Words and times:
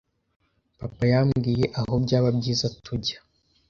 Papa 0.79 1.03
yambwiye 1.13 1.65
aho 1.79 1.93
byaba 2.03 2.29
byiza 2.37 2.65
tujya. 2.83 3.17